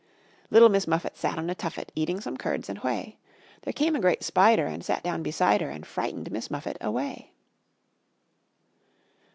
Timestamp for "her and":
5.61-5.85